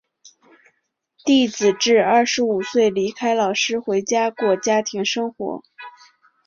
[1.25, 5.61] 弟子至二十五岁离开老师回家过家庭生活。